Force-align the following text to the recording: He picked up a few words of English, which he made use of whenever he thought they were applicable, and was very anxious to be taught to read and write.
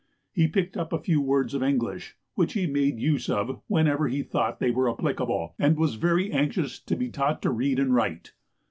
He 0.31 0.47
picked 0.47 0.75
up 0.77 0.91
a 0.91 0.97
few 0.97 1.21
words 1.21 1.53
of 1.53 1.61
English, 1.61 2.17
which 2.33 2.53
he 2.53 2.65
made 2.65 2.99
use 2.99 3.29
of 3.29 3.61
whenever 3.67 4.07
he 4.07 4.23
thought 4.23 4.59
they 4.59 4.71
were 4.71 4.89
applicable, 4.89 5.53
and 5.59 5.77
was 5.77 5.93
very 5.93 6.31
anxious 6.31 6.79
to 6.79 6.95
be 6.95 7.09
taught 7.11 7.39
to 7.43 7.51
read 7.51 7.77
and 7.77 7.93
write. 7.93 8.33